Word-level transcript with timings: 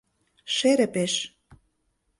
—Шере 0.55 0.87
пеш. 0.93 1.13